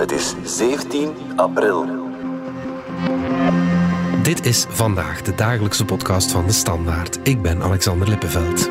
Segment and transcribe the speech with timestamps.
[0.00, 1.86] Het is 17 april.
[4.22, 7.18] Dit is vandaag de dagelijkse podcast van de Standaard.
[7.22, 8.68] Ik ben Alexander Lippenveld.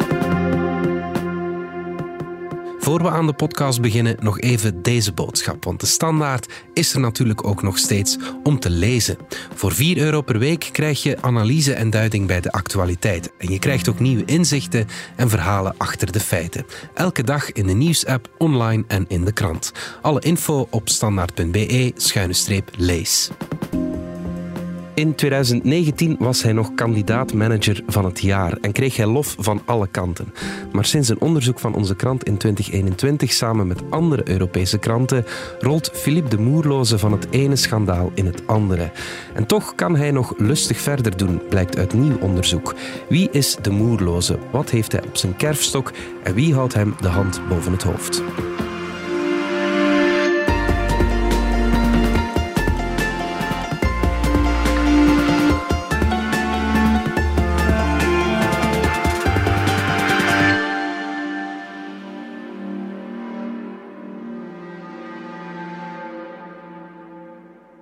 [2.89, 5.63] Voor we aan de podcast beginnen, nog even deze boodschap.
[5.63, 9.17] Want de standaard is er natuurlijk ook nog steeds om te lezen.
[9.53, 13.31] Voor 4 euro per week krijg je analyse en duiding bij de actualiteit.
[13.37, 16.65] En je krijgt ook nieuwe inzichten en verhalen achter de feiten.
[16.93, 19.71] Elke dag in de nieuwsapp, online en in de krant.
[20.01, 23.29] Alle info op standaard.be-lees.
[24.99, 29.87] In 2019 was hij nog kandidaat-manager van het jaar en kreeg hij lof van alle
[29.87, 30.33] kanten.
[30.71, 35.25] Maar sinds een onderzoek van onze krant in 2021 samen met andere Europese kranten
[35.59, 38.91] rolt Philippe de Moerloze van het ene schandaal in het andere.
[39.33, 42.75] En toch kan hij nog lustig verder doen, blijkt uit nieuw onderzoek.
[43.09, 44.37] Wie is de Moerloze?
[44.51, 45.91] Wat heeft hij op zijn kerfstok?
[46.23, 48.23] En wie houdt hem de hand boven het hoofd?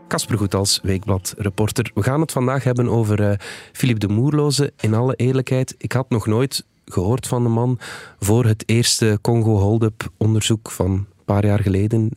[0.07, 1.91] Kasper Goed als Weekblad-reporter.
[1.93, 3.33] We gaan het vandaag hebben over uh,
[3.71, 4.73] Philippe de Moerloze.
[4.79, 7.79] In alle eerlijkheid, ik had nog nooit gehoord van de man
[8.19, 12.11] voor het eerste Congo Hold-up onderzoek van een paar jaar geleden.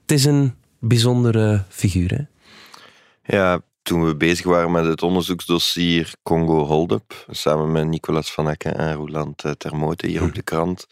[0.00, 2.22] Het is een bijzondere figuur, hè?
[3.36, 8.78] Ja, toen we bezig waren met het onderzoeksdossier Congo Hold-up, samen met Nicolas van Acken
[8.78, 10.86] en Roland Termote hier op de krant,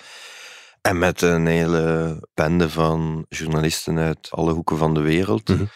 [0.80, 5.68] en met een hele bende van journalisten uit alle hoeken van de wereld, mm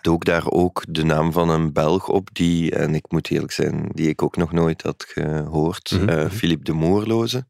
[0.00, 3.88] dook daar ook de naam van een Belg op, die, en ik moet eerlijk zijn,
[3.92, 7.46] die ik ook nog nooit had gehoord, mm Philippe de Moerloze.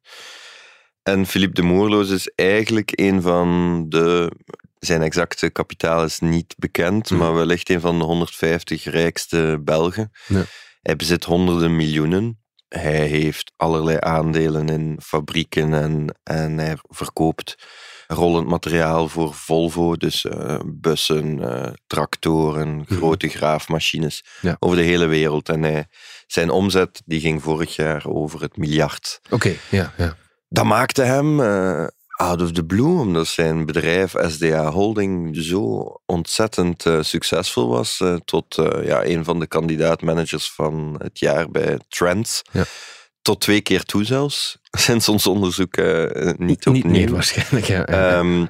[1.02, 4.32] En Philippe de Moerloze is eigenlijk een van de.
[4.78, 10.10] Zijn exacte kapitaal is niet bekend, mm maar wellicht een van de 150 rijkste Belgen.
[10.26, 10.44] Ja.
[10.82, 12.40] Hij bezit honderden miljoenen.
[12.68, 17.56] Hij heeft allerlei aandelen in fabrieken en, en hij verkoopt
[18.10, 19.96] rollend materiaal voor Volvo.
[19.96, 22.94] Dus uh, bussen, uh, tractoren, mhm.
[22.94, 24.24] grote graafmachines
[24.58, 25.48] over de hele wereld.
[25.48, 25.86] En hij,
[26.26, 29.20] zijn omzet die ging vorig jaar over het miljard.
[29.30, 30.16] Oké, ja, ja.
[30.48, 31.86] Dat maakte hem uh,
[32.16, 38.02] out of the blue, omdat zijn bedrijf SDA Holding zo ontzettend succesvol was.
[38.24, 42.42] tot ja, een van de kandidaat-managers van het jaar bij Trends.
[42.52, 42.64] Ja
[43.28, 46.82] tot twee keer toe zelfs, sinds ons onderzoek uh, niet opnieuw.
[46.82, 47.86] Niet meer waarschijnlijk, ja.
[47.86, 48.46] Ehm,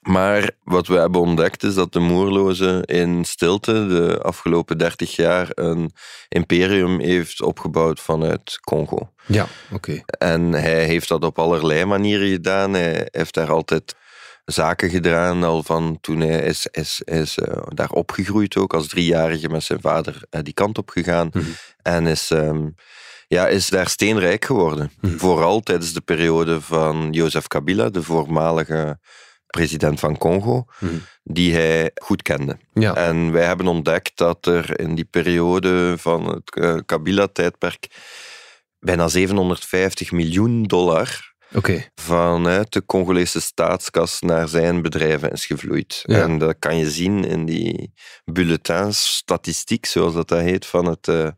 [0.00, 5.48] maar wat we hebben ontdekt is dat de Moerloze in stilte de afgelopen dertig jaar
[5.50, 5.92] een
[6.28, 9.12] imperium heeft opgebouwd vanuit Congo.
[9.26, 10.02] Ja, oké.
[10.18, 12.72] En hij heeft dat op allerlei manieren gedaan.
[12.72, 13.94] Hij heeft daar altijd
[14.44, 19.48] zaken gedaan, al van toen hij is, is, is uh, daar opgegroeid ook, als driejarige
[19.48, 21.28] met zijn vader uh, die kant op gegaan.
[21.32, 21.44] Mhm.
[21.82, 22.30] En is...
[22.30, 22.74] Um,
[23.34, 24.90] ja, is daar steenrijk geworden.
[25.00, 25.16] Mhm.
[25.16, 28.98] Vooral tijdens de periode van Joseph Kabila, de voormalige
[29.46, 30.94] president van Congo, mhm.
[31.22, 32.58] die hij goed kende.
[32.72, 32.94] Ja.
[32.94, 37.86] En wij hebben ontdekt dat er in die periode van het eh, Kabila-tijdperk
[38.78, 41.90] bijna 750 miljoen dollar Okay.
[41.94, 46.02] Vanuit de Congolese staatskas naar zijn bedrijven is gevloeid.
[46.02, 47.92] En dat kan je zien in die
[48.24, 51.28] bulletins, statistiek, zoals dat, dat heet, van, het, uh,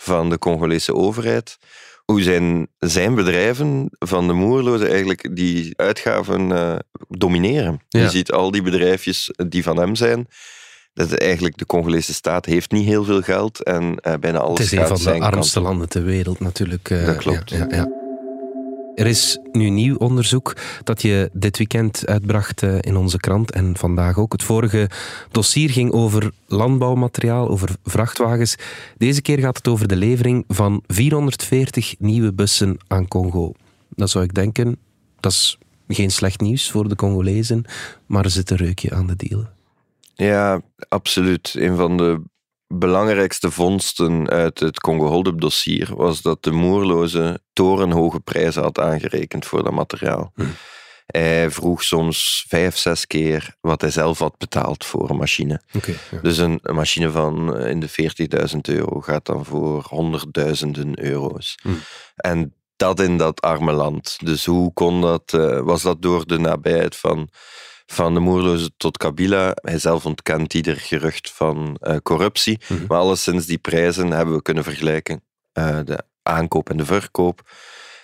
[0.00, 1.58] van de Congolese overheid.
[2.04, 6.74] Hoe zijn, zijn bedrijven van de moerloze eigenlijk die uitgaven uh,
[7.08, 7.80] domineren.
[7.88, 10.28] Je ziet al die bedrijfjes die van hem zijn.
[10.92, 14.72] Dat eigenlijk de Congolese staat heeft niet heel veel geld en uh, bijna alles Het
[14.72, 16.88] is een van de armste landen ter wereld natuurlijk.
[16.88, 17.50] dat klopt.
[17.50, 17.99] Ja, ja,
[19.00, 23.76] er is nu nieuw onderzoek dat je dit weekend uitbracht eh, in onze krant en
[23.76, 24.32] vandaag ook.
[24.32, 24.90] Het vorige
[25.30, 28.56] dossier ging over landbouwmateriaal, over vrachtwagens.
[28.98, 33.52] Deze keer gaat het over de levering van 440 nieuwe bussen aan Congo.
[33.88, 34.78] Dat zou ik denken,
[35.20, 37.64] dat is geen slecht nieuws voor de Congolezen,
[38.06, 39.44] maar er zit een reukje aan de deal.
[40.14, 41.54] Ja, absoluut.
[41.58, 42.20] Een van de
[42.74, 49.46] belangrijkste vondsten uit het Congo Hold-up dossier was dat de Moerloze torenhoge prijzen had aangerekend
[49.46, 50.32] voor dat materiaal.
[50.34, 50.44] Hm.
[51.06, 55.60] Hij vroeg soms vijf, zes keer wat hij zelf had betaald voor een machine.
[56.22, 57.88] Dus een, een, machine van eh, in de
[58.52, 61.58] 40.000 euro gaat dan voor honderdduizenden euro's.
[61.62, 61.68] Hm.
[62.16, 64.16] En dat in dat arme land.
[64.24, 65.32] Dus hoe kon dat?
[65.32, 67.28] Uh, was dat door de nabijheid van
[67.92, 69.52] van de moerloze tot Kabila.
[69.54, 72.58] Hij zelf ontkent ieder gerucht van uh, corruptie.
[72.68, 72.86] Mm -hmm.
[72.88, 75.22] Maar alleszins die prijzen hebben we kunnen vergelijken.
[75.58, 77.50] Uh, de aankoop en de verkoop.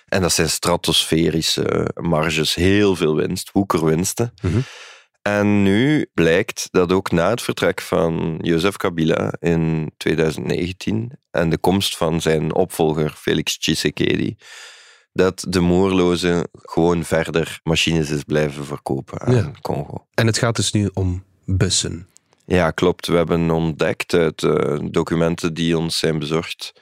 [0.06, 4.32] En dat zijn stratosferische marges, heel veel winst, woekerwinsten.
[4.42, 4.64] Mm -hmm.
[5.22, 11.58] En nu blijkt dat ook na het vertrek van Joseph Kabila in 2019 en de
[11.58, 14.36] komst van zijn opvolger Felix Tshisekedi,
[15.16, 19.50] dat de moerloze gewoon verder machines is blijven verkopen aan Ja.
[19.62, 20.06] Congo.
[20.14, 22.08] En het gaat dus nu om bussen.
[22.46, 23.06] Ja, klopt.
[23.06, 26.72] We hebben ontdekt uit eh, documenten die ons zijn bezorgd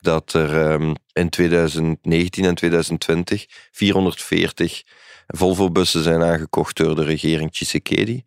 [0.00, 4.82] dat er ehm, in 2019 en 2020 440
[5.26, 8.22] Volvo-bussen zijn aangekocht door de regering Tshisekedi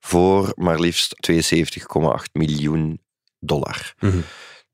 [0.00, 3.00] voor maar liefst 72,8 miljoen
[3.38, 3.94] dollar.
[3.98, 4.18] Mhm.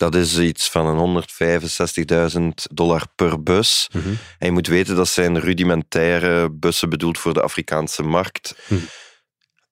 [0.02, 1.22] Dat is iets van een
[2.38, 3.88] 165.000 dollar per bus.
[3.93, 4.08] Mhm.
[4.38, 8.54] En je moet weten, dat zijn rudimentaire bussen bedoeld voor de Afrikaanse markt.
[8.69, 8.81] Mhm.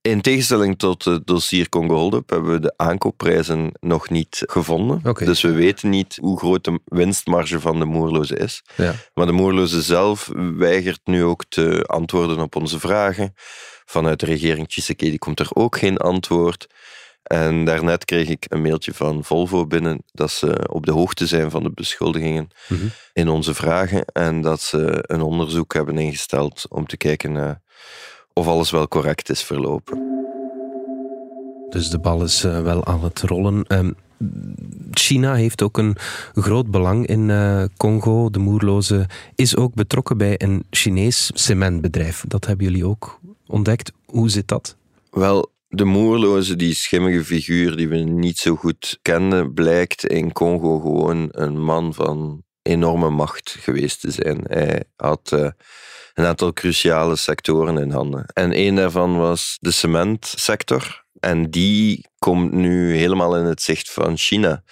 [0.01, 5.01] In tegenstelling tot het dossier Congo Hold-up hebben we de aankoopprijzen nog niet gevonden.
[5.19, 8.63] Dus we weten niet hoe groot de winstmarge van de moerloze is.
[8.77, 8.95] Ja.
[9.15, 13.35] Maar de moerloze zelf weigert nu ook te antwoorden op onze vragen.
[13.85, 16.67] Vanuit de regering Tshisekedi komt er ook geen antwoord.
[17.23, 21.51] En daarnet kreeg ik een mailtje van Volvo binnen dat ze op de hoogte zijn
[21.51, 22.87] van de beschuldigingen Mhm.
[23.13, 27.51] in onze vragen en dat ze een onderzoek hebben ingesteld om te kijken eh,
[28.33, 30.09] of alles wel correct is verlopen.
[31.71, 33.65] Dus de bal is eh, wel aan het rollen.
[33.65, 33.91] Ehm,
[34.91, 35.97] China heeft ook een
[36.35, 38.31] groot belang in eh, Congo.
[38.31, 42.25] De Moerloze is ook betrokken bij een Chinees cementbedrijf.
[42.29, 43.93] Dat hebben jullie ook ontdekt.
[44.07, 44.77] Hoe zit dat?
[45.11, 50.79] Wel, de moerloze, die schimmige figuur die we niet zo goed kenden, blijkt in Congo
[50.79, 54.41] gewoon een man van enorme macht geweest te zijn.
[54.49, 55.51] Hij had eh,
[56.15, 58.27] een aantal cruciale sectoren in handen.
[58.27, 61.05] En een daarvan was de cementsector.
[61.21, 64.63] En die komt nu helemaal in het zicht van China.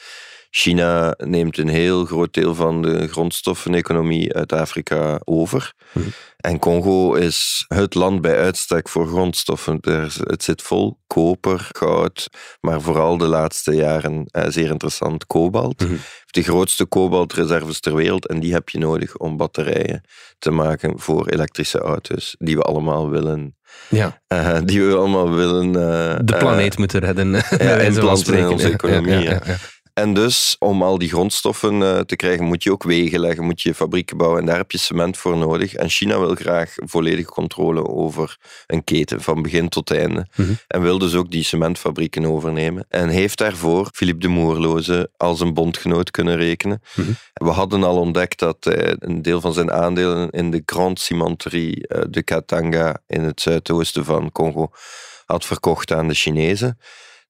[0.51, 5.73] China neemt een heel groot deel van de grondstoffeneconomie uit Afrika over.
[5.93, 6.07] Mhm.
[6.37, 9.79] En Congo is het land bij uitstek voor grondstoffen.
[9.81, 12.29] Er, het zit vol koper, goud,
[12.61, 15.81] maar vooral de laatste jaren eh, zeer interessant kobalt.
[15.81, 15.95] Mhm.
[16.31, 20.03] De grootste kobaltreserves ter wereld en die heb je nodig om batterijen
[20.39, 23.57] te maken voor elektrische auto's die we allemaal willen.
[23.89, 25.67] Ja, eh, die we allemaal willen.
[25.67, 27.35] eh, de planeet moeten redden.
[27.85, 28.51] implanten in spreken.
[28.51, 29.57] onze Ja, economie, ja, ja.
[29.99, 33.61] En dus, om al die grondstoffen eh, te krijgen, moet je ook wegen leggen, moet
[33.61, 34.41] je fabrieken bouwen.
[34.41, 35.75] En daar heb je cement voor nodig.
[35.75, 38.37] En China wil graag volledige controle over
[38.67, 40.27] een keten, van begin tot einde.
[40.37, 40.53] Mhm.
[40.67, 42.87] En wil dus ook die cementfabrieken overnemen.
[42.89, 46.83] En heeft daarvoor Philippe de Moerloze als een bondgenoot kunnen rekenen.
[46.95, 47.11] Mhm.
[47.33, 51.89] We hadden al ontdekt dat hij een deel van zijn aandelen in de Grande Cimenterie
[51.89, 54.71] eh, de Katanga in het zuidoosten van Congo
[55.27, 56.79] had verkocht aan de Chinezen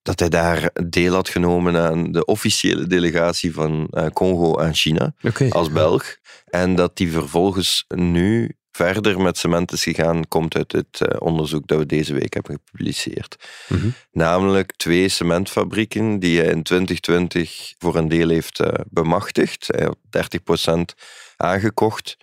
[0.09, 5.15] dat hij daar deel had genomen aan de officiële delegatie van eh, Congo aan China
[5.51, 6.17] als Belg.
[6.47, 11.67] En dat die vervolgens nu verder met cement is gegaan, komt uit het eh, onderzoek
[11.67, 13.37] dat we deze week hebben gepubliceerd.
[13.69, 13.89] Mhm.
[14.13, 19.67] Namelijk twee cementfabrieken die hij in 2020 voor een deel heeft eh, bemachtigd.
[19.67, 20.95] Hij had 30%
[21.37, 22.17] aangekocht.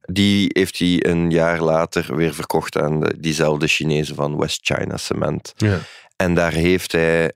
[0.00, 4.96] Die heeft hij een jaar later weer verkocht aan de, diezelfde Chinezen van West China
[4.96, 5.52] Cement.
[5.56, 5.80] Ja.
[6.22, 7.32] En daar heeft hij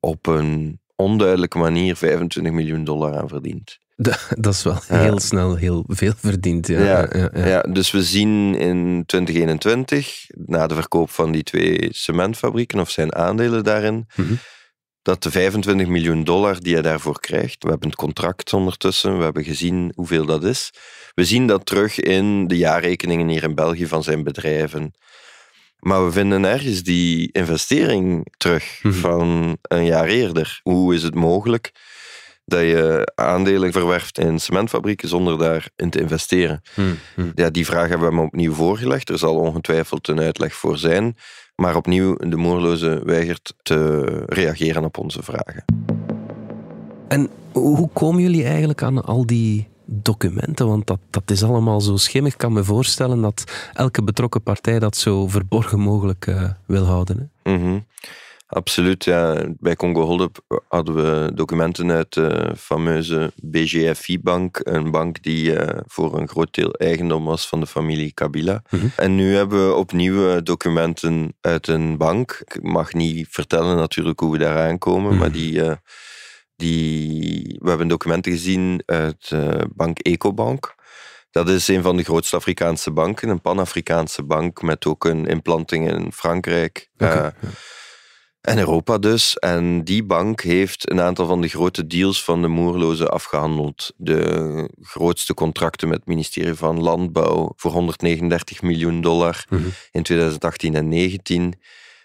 [0.00, 3.78] op een onduidelijke manier 25 miljoen dollar aan verdiend.
[3.96, 4.98] Da- Dat is wel Ja.
[5.00, 6.66] heel snel heel veel verdiend.
[6.66, 7.46] Ja, Ja, ja, ja.
[7.46, 13.14] Ja, dus we zien in 2021, na de verkoop van die twee cementfabrieken of zijn
[13.14, 14.32] aandelen daarin, Mhm.
[15.02, 19.24] dat de 25 miljoen dollar die hij daarvoor krijgt, we hebben het contract ondertussen, we
[19.24, 20.70] hebben gezien hoeveel dat is,
[21.14, 24.94] we zien dat terug in de jaarrekeningen hier in België van zijn bedrijven.
[25.80, 28.94] Maar we vinden ergens die investering terug Mhm.
[28.94, 30.60] van een jaar eerder.
[30.62, 31.72] Hoe is het mogelijk
[32.44, 36.62] dat je aandelen verwerft in cementfabrieken zonder daarin te investeren?
[36.74, 36.82] Hm,
[37.14, 37.30] hm.
[37.34, 39.08] Ja, die vraag hebben we hem opnieuw voorgelegd.
[39.08, 41.16] Er zal ongetwijfeld een uitleg voor zijn.
[41.54, 45.64] Maar opnieuw, de moerloze weigert te reageren op onze vragen.
[47.08, 50.66] En hoe komen jullie eigenlijk aan al die documenten?
[50.66, 52.32] Want dat, dat is allemaal zo schimmig.
[52.32, 57.30] Ik kan me voorstellen dat elke betrokken partij dat zo verborgen mogelijk eh, wil houden.
[57.42, 57.52] Hè?
[57.56, 57.78] Mhm.
[58.46, 59.44] Absoluut, ja.
[59.58, 64.60] Bij Congo Hold-up hadden we documenten uit de fameuze BGFI-bank.
[64.62, 68.62] Een bank die eh, voor een groot deel eigendom was van de familie Kabila.
[68.70, 68.86] Mhm.
[68.96, 72.42] En nu hebben we opnieuw eh, documenten uit een bank.
[72.44, 75.18] Ik mag niet vertellen natuurlijk hoe we daar aankomen, Mhm.
[75.18, 75.62] maar die...
[76.60, 80.74] die, we hebben documenten gezien uit de bank Ecobank.
[81.30, 85.90] Dat is een van de grootste Afrikaanse banken, een Pan-Afrikaanse bank met ook een implanting
[85.90, 86.90] in Frankrijk.
[86.96, 87.26] Eh,
[88.40, 89.38] en Europa dus.
[89.38, 93.92] En die bank heeft een aantal van de grote deals van de Moerloze afgehandeld.
[93.96, 99.62] De grootste contracten met het ministerie van Landbouw voor 139 miljoen dollar Mhm.
[99.90, 101.54] in 2018 en 2019.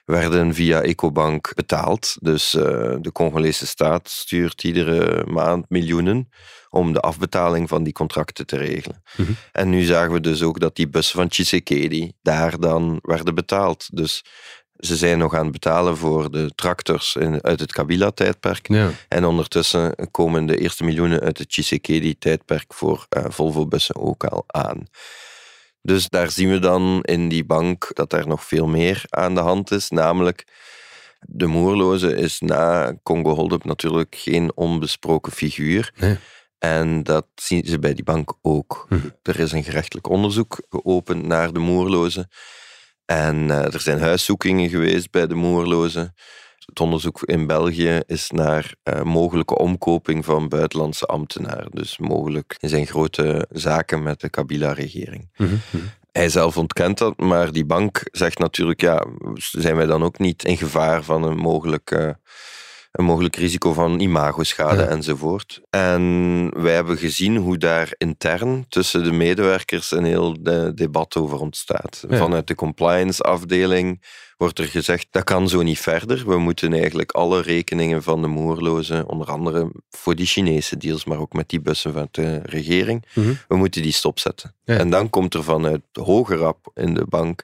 [0.05, 2.17] Werden via Ecobank betaald.
[2.19, 2.63] Dus uh,
[3.01, 6.29] de Congolese staat stuurt iedere maand miljoenen
[6.69, 9.03] om de afbetaling van die contracten te regelen.
[9.17, 9.31] Mhm.
[9.51, 13.87] En nu zagen we dus ook dat die bussen van Chisekedi daar dan werden betaald.
[13.91, 14.23] Dus
[14.77, 18.67] ze zijn nog aan het betalen voor de tractors in, uit het Kabila-tijdperk.
[18.67, 18.91] Ja.
[19.07, 24.87] En ondertussen komen de eerste miljoenen uit het Chisekedi-tijdperk voor uh, Volvo-bussen ook al aan.
[25.85, 29.41] Dus daar zien we dan in die bank dat er nog veel meer aan de
[29.41, 29.89] hand is.
[29.89, 30.43] Namelijk,
[31.19, 35.93] de Moerloze is na Congo Holdup natuurlijk geen onbesproken figuur.
[35.95, 36.17] Nee.
[36.57, 38.85] En dat zien ze bij die bank ook.
[38.89, 38.95] Hm.
[39.21, 42.29] Er is een gerechtelijk onderzoek geopend naar de Moerloze.
[43.05, 46.13] En uh, er zijn huiszoekingen geweest bij de Moerloze.
[46.75, 51.71] Het onderzoek in België is naar uh, mogelijke omkoping van buitenlandse ambtenaren.
[51.71, 55.29] Dus mogelijk in zijn grote zaken met de Kabila-regering.
[55.37, 55.83] Mhm, mhm.
[56.11, 60.43] Hij zelf ontkent dat, maar die bank zegt natuurlijk, ja, zijn wij dan ook niet
[60.43, 62.15] in gevaar van een mogelijk
[62.91, 64.87] een mogelijk risico van imagoschade ja.
[64.87, 65.61] enzovoort.
[65.69, 70.37] En wij hebben gezien hoe daar intern tussen de medewerkers een heel
[70.75, 72.03] debat over ontstaat.
[72.09, 74.01] Vanuit de compliance afdeling
[74.37, 76.23] wordt er gezegd, dat kan zo niet verder.
[76.27, 81.19] We moeten eigenlijk alle rekeningen van de moerlozen, onder andere voor die Chinese deals, maar
[81.19, 83.33] ook met die bussen van de regering, mhm.
[83.47, 84.55] we moeten die stopzetten.
[84.65, 87.43] En dan komt er vanuit hogerap in de bank,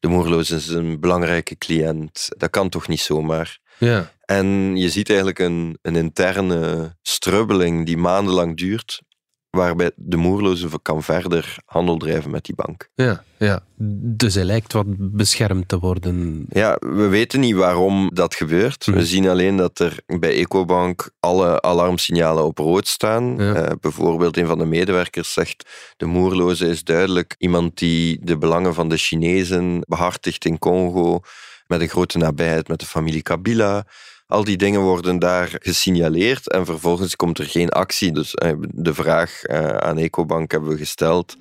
[0.00, 3.58] de moerloze is een belangrijke cliënt, dat kan toch niet zomaar.
[3.78, 4.12] Ja.
[4.24, 9.02] En je ziet eigenlijk een, een interne strubbeling die maandenlang duurt,
[9.50, 12.88] waarbij de moerloze kan verder handel drijven met die bank.
[12.94, 13.62] Ja, ja.
[14.02, 16.46] Dus hij lijkt wat beschermd te worden.
[16.48, 18.84] Ja, we weten niet waarom dat gebeurt.
[18.86, 19.00] We hm.
[19.00, 23.40] zien alleen dat er bij Ecobank alle alarmsignalen op rood staan.
[23.40, 28.74] Eh, bijvoorbeeld een van de medewerkers zegt de moerloze is duidelijk iemand die de belangen
[28.74, 31.20] van de Chinezen behartigt in Congo
[31.66, 33.86] met een grote nabijheid met de familie Kabila.
[34.30, 38.12] Al die dingen worden daar gesignaleerd en vervolgens komt er geen actie.
[38.12, 41.36] Dus eh, de vraag eh, aan Ecobank hebben we gesteld.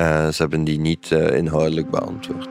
[0.00, 2.48] Uh, ze hebben die niet inhoudelijk beantwoord.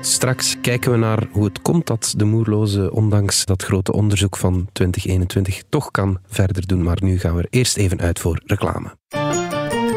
[0.00, 4.68] Straks kijken we naar hoe het komt dat de moerloze, ondanks dat grote onderzoek van
[4.72, 6.82] 2021, toch kan verder doen.
[6.82, 8.96] Maar nu gaan we er eerst even uit voor reclame.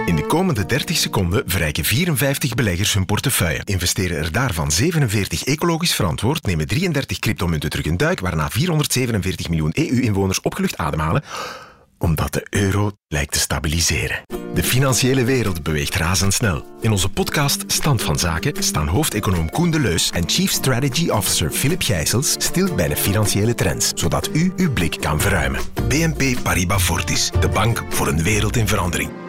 [0.05, 3.62] In de komende 30 seconden verrijken 54 beleggers hun portefeuille.
[3.65, 9.72] Investeren er daarvan 47 ecologisch verantwoord, nemen 33 cryptomunten terug een duik, waarna 447 miljoen
[9.74, 11.24] EU-inwoners opgelucht ademhalen,
[11.98, 14.22] omdat de euro lijkt te stabiliseren.
[14.53, 16.65] De financiële wereld beweegt razendsnel.
[16.81, 21.51] In onze podcast Stand van Zaken staan hoofdeconoom Koen de Leus en Chief Strategy Officer
[21.51, 25.62] Philip Gijsels stil bij de financiële trends, zodat u uw blik kan verruimen.
[25.88, 29.20] BNP Paribas Fortis, de bank voor een wereld in verandering.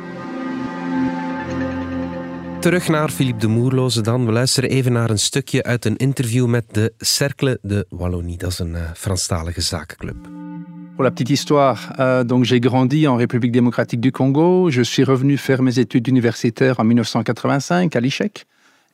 [2.62, 4.26] Terug naar Philippe de Moerloze dan.
[4.26, 6.64] We luisteren even naar stukje uit een interview met
[6.98, 8.38] Cercle de Wallonie.
[8.38, 10.16] Dat is uh, Franstalige zakenclub.
[10.94, 14.70] Pour la petite histoire, euh, donc j'ai grandi en République démocratique du Congo.
[14.70, 18.46] Je suis revenu faire mes études universitaires en 1985 à l'ICHEC.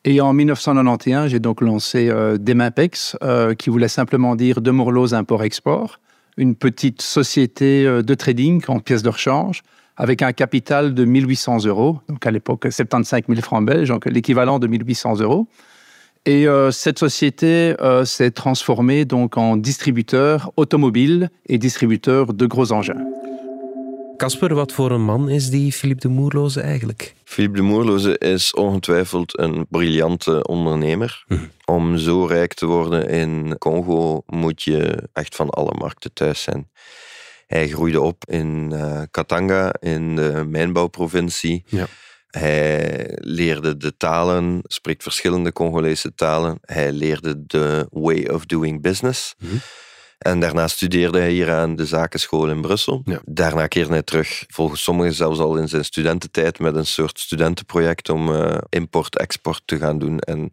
[0.04, 4.70] Et en 1991, j'ai donc lancé euh, Demimpex, euh, qui voulait simplement dire de
[5.14, 6.00] Import-Export,
[6.36, 9.62] une petite société euh, de trading en pièces de rechange
[9.98, 14.58] avec un capital de 1800 euros, donc à l'époque 75 000 francs belges, donc l'équivalent
[14.58, 15.48] de 1800 euros.
[16.24, 22.72] Et euh, cette société euh, s'est transformée donc en distributeur automobile et distributeur de gros
[22.72, 23.04] engins.
[24.18, 27.14] Kasper, wat voor een man is die Philippe de Moerloze eigenlijk?
[27.24, 31.24] Philippe de Moerloze is ongetwijfeld een briljante ondernemer.
[31.28, 31.36] Hm.
[31.64, 36.68] Om zo rijk te worden in Congo moet je echt van alle markten thuis zijn.
[37.48, 41.64] Hij groeide op in uh, Katanga, in de mijnbouwprovincie.
[41.66, 41.86] Ja.
[42.28, 46.58] Hij leerde de talen, spreekt verschillende Congolese talen.
[46.60, 49.34] Hij leerde de way of doing business.
[49.38, 49.56] Mhm.
[50.18, 53.04] En daarna studeerde hij hier aan de zakenschool in Brussel.
[53.24, 58.08] Daarna keerde hij terug, volgens sommigen zelfs al in zijn studententijd, met een soort studentenproject
[58.08, 60.18] om uh, import-export te gaan doen.
[60.18, 60.50] En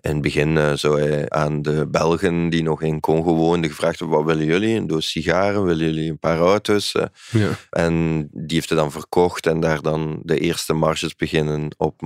[0.00, 4.24] in het begin zou hij aan de Belgen die nog in Congo woonden gevraagd wat
[4.24, 4.76] willen jullie?
[4.76, 6.94] Een doos sigaren, willen jullie een paar auto's?
[6.94, 7.50] Uh, ja.
[7.70, 12.02] En die heeft hij dan verkocht en daar dan de eerste marges beginnen op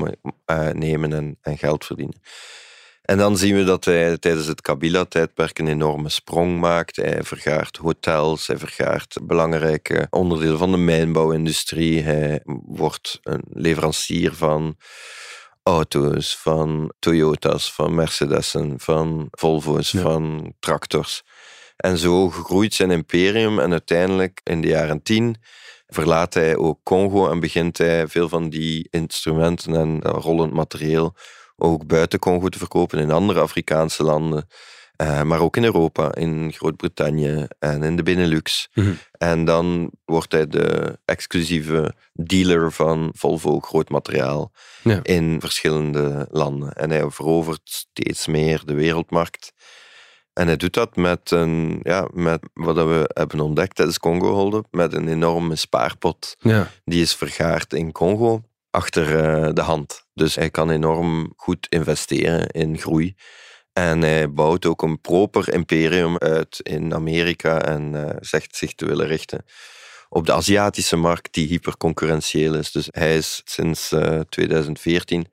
[0.47, 2.21] uh, nemen en, en, geld verdienen.
[3.03, 6.97] En dan zien we dat hij tijdens het Kabila-tijdperk een enorme sprong maakt.
[6.97, 12.03] Hij vergaart hotels, hij vergaart belangrijke onderdelen van de mijnbouwindustrie.
[12.03, 14.77] Hij wordt een leverancier van
[15.63, 21.23] auto's, van Toyota's, van Mercedes'en, van Volvo's, van tractors.
[21.77, 25.37] En zo groeit zijn imperium en uiteindelijk in de jaren tien
[25.87, 31.17] verlaat hij ook Congo en begint hij veel van die instrumenten en rollend materieel
[31.57, 34.49] ook buiten Congo te verkopen in andere Afrikaanse landen.
[34.97, 38.69] Uh, maar ook in Europa, in Groot-Brittannië en in de Benelux.
[38.75, 38.93] Mhm.
[39.19, 45.01] En dan wordt hij de exclusieve dealer van Volvo groot materiaal Ja.
[45.03, 46.73] in verschillende landen.
[46.73, 49.53] En hij verovert steeds meer de wereldmarkt.
[50.33, 54.67] En hij doet dat met, een, ja, met wat we hebben ontdekt tijdens Congo Hold-up,
[54.71, 56.71] met een enorme spaarpot Ja.
[56.85, 60.07] die is vergaard in Congo achter eh, de hand.
[60.15, 63.15] Dus hij kan enorm goed investeren in groei.
[63.73, 68.87] En hij bouwt ook een proper imperium uit in Amerika en eh, zegt zich te
[68.87, 69.45] willen richten
[70.09, 72.73] op de Aziatische markt die hyperconcurrentieel is.
[72.73, 75.27] Dus hij is sinds eh, 2014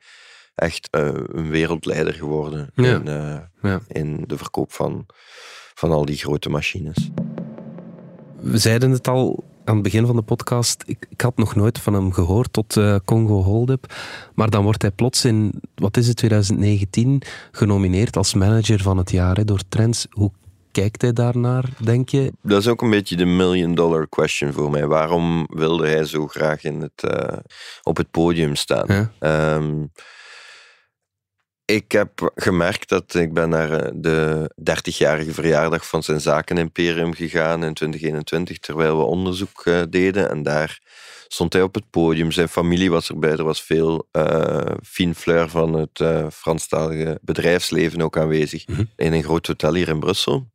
[0.56, 2.96] echt eh, een wereldleider geworden Ja.
[2.96, 3.80] in, eh, Ja.
[3.88, 5.06] in de verkoop van,
[5.74, 7.10] van al die grote machines.
[8.36, 10.84] We zeiden het al aan het begin van de podcast.
[10.86, 13.94] Ik, ik had nog nooit van hem gehoord tot eh, Congo Hold-up.
[14.36, 17.22] Maar dan wordt hij plots in, wat is het, 2019,
[17.52, 20.08] genomineerd als manager van het jaar hè, door Trends.
[20.10, 20.32] Hoe
[20.72, 22.34] kijkt hij daarnaar, denk je?
[22.42, 24.88] Dat is ook een beetje de million dollar question voor mij.
[24.88, 27.38] Waarom wilde hij zo graag in het, eh,
[27.84, 28.86] op het podium staan?
[28.88, 29.12] Ja.
[29.20, 29.84] Ehm,
[31.70, 37.64] ik heb gemerkt dat ik ben naar eh, de 30-jarige verjaardag van zijn zakenimperium gegaan
[37.64, 40.30] in 2021, terwijl we onderzoek eh, deden.
[40.30, 40.80] En daar
[41.28, 42.32] stond hij op het podium.
[42.32, 43.32] Zijn familie was erbij.
[43.32, 48.68] Er was veel eh fine fleur van het eh, Franstalige bedrijfsleven ook aanwezig.
[48.68, 48.84] Mhm.
[48.96, 50.48] In een groot hotel hier in Brussel.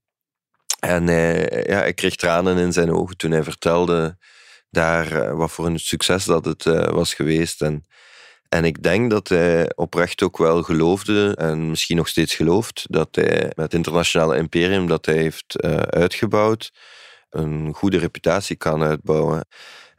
[0.81, 4.17] En hij, ja, ik kreeg tranen in zijn ogen toen hij vertelde
[4.71, 7.63] daar wat voor een succes dat het was geweest.
[7.63, 7.85] En,
[8.55, 13.09] en ik denk dat hij oprecht ook wel geloofde, en misschien nog steeds gelooft, dat
[13.11, 16.73] hij met het internationale imperium dat hij heeft eh, uitgebouwd,
[17.31, 19.47] een goede reputatie kan uitbouwen.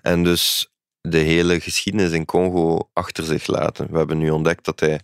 [0.01, 0.69] En dus
[1.01, 3.87] de hele geschiedenis in Congo achter zich laten.
[3.91, 4.99] We hebben nu ontdekt dat hij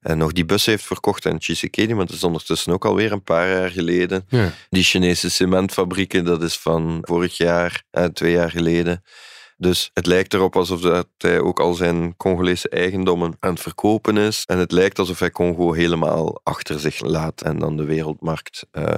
[0.00, 3.22] eh, nog die bus heeft verkocht aan Tshisekedi, maar dat is ondertussen ook alweer een
[3.22, 4.24] paar jaar geleden.
[4.28, 4.52] Ja.
[4.70, 9.02] Die Chinese cementfabrieken, dat is van vorig jaar, eh, twee jaar geleden.
[9.60, 14.16] Dus het lijkt erop alsof dat hij ook al zijn Congolese eigendommen aan het verkopen
[14.16, 14.44] is.
[14.46, 18.96] En het lijkt alsof hij Congo helemaal achter zich laat en dan de wereldmarkt eh,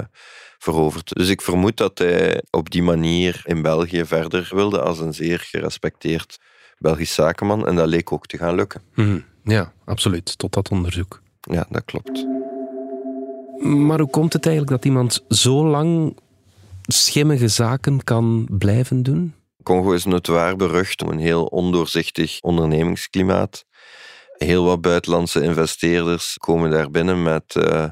[0.59, 1.15] verovert.
[1.15, 5.39] Dus ik vermoed dat hij op die manier in België verder wilde als een zeer
[5.39, 6.39] gerespecteerd
[6.79, 7.67] Belgisch zakenman.
[7.67, 8.83] En dat leek ook te gaan lukken.
[8.95, 9.19] Mhm.
[9.45, 10.39] Ja, absoluut.
[10.39, 11.23] Tot dat onderzoek.
[11.41, 12.27] Ja, dat klopt.
[13.63, 16.17] Maar hoe komt het eigenlijk dat iemand zo lang
[16.83, 19.35] schimmige zaken kan blijven doen?
[19.63, 23.65] Congo is notoir berucht om een heel ondoorzichtig ondernemingsklimaat.
[24.37, 27.85] Heel wat buitenlandse investeerders komen daar binnen met, eh,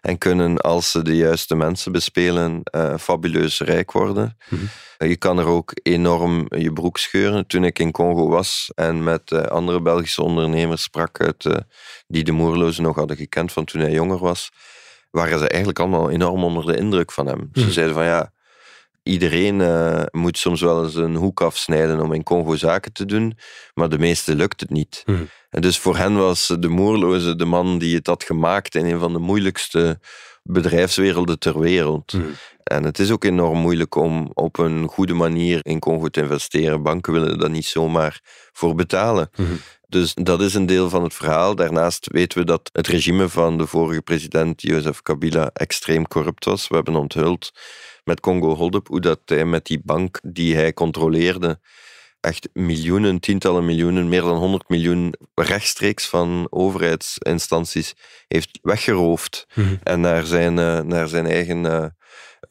[0.00, 4.36] en kunnen, als ze de juiste mensen bespelen, eh, fabuleus rijk worden.
[4.48, 4.64] Mhm.
[5.08, 7.46] Je kan er ook enorm je broek scheuren.
[7.46, 11.46] Toen ik in Congo was en met eh, andere Belgische ondernemers sprak, uit,
[12.06, 14.50] die de Moerlozen nog hadden gekend van toen hij jonger was,
[15.10, 17.48] waren ze eigenlijk allemaal enorm onder de indruk van hem.
[17.52, 17.70] Ze Mhm.
[17.70, 18.32] zeiden van ja,
[19.04, 23.38] Iedereen eh, moet soms wel eens een hoek afsnijden om in Congo zaken te doen,
[23.74, 25.02] maar de meeste lukt het niet.
[25.06, 25.22] Mhm.
[25.50, 28.98] En dus voor hen was de Moerloze de man die het had gemaakt in een
[28.98, 29.98] van de moeilijkste
[30.42, 32.12] bedrijfswerelden ter wereld.
[32.12, 32.26] Mhm.
[32.64, 36.82] En het is ook enorm moeilijk om op een goede manier in Congo te investeren.
[36.82, 38.20] Banken willen daar niet zomaar
[38.52, 39.30] voor betalen.
[39.36, 39.52] Mhm.
[39.88, 41.54] Dus dat is een deel van het verhaal.
[41.54, 46.68] Daarnaast weten we dat het regime van de vorige president Joseph Kabila extreem corrupt was.
[46.68, 47.52] We hebben onthuld
[48.04, 51.60] met Congo Hold-up hoe dat hij met die bank die hij controleerde
[52.20, 57.94] echt miljoenen, tientallen miljoenen, meer dan 100 miljoen rechtstreeks van overheidsinstanties
[58.28, 59.74] heeft weggeroofd Mhm.
[59.82, 61.86] en naar zijn, eh, naar zijn eigen eh,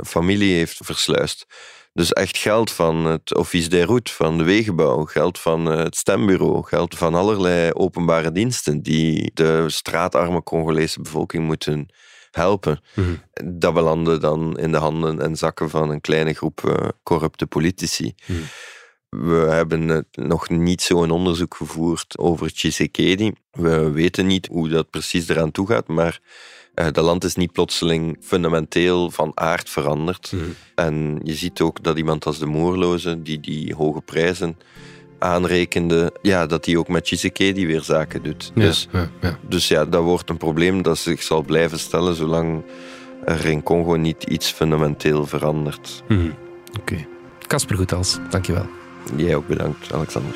[0.08, 1.46] familie heeft versluist.
[1.94, 6.64] Dus echt geld van het Office des Routes, van de wegenbouw, geld van het stembureau,
[6.64, 11.88] geld van allerlei openbare diensten die de straatarme Congolese bevolking moeten
[12.36, 12.82] helpen.
[12.94, 13.16] Mhm.
[13.44, 18.14] Dat belandde dan in de handen en zakken van een kleine groep eh, corrupte politici.
[18.26, 18.40] Mhm.
[19.10, 23.32] We hebben nog niet zo'n onderzoek gevoerd over Tshisekedi.
[23.52, 26.20] We weten niet hoe dat precies eraan toe gaat, maar
[26.74, 30.32] eh, dat land is niet plotseling fundamenteel van aard veranderd.
[30.32, 30.44] Mhm.
[30.76, 34.58] En je ziet ook dat iemand als de Moerloze, die die hoge prijzen
[35.24, 38.52] aanrekende, ja, dat hij ook met Tshisekedi weer zaken doet.
[38.56, 39.38] Ja, Dus, ja, ja.
[39.42, 42.64] dus ja, dat wordt een probleem dat zich zal blijven stellen zolang
[43.26, 46.04] er in Congo niet iets fundamenteel verandert.
[46.08, 46.30] Mhm.
[46.80, 47.06] Oké.
[47.48, 48.66] Casper Goethals, dankjewel.
[49.16, 50.36] Jij ook bedankt, Alexander.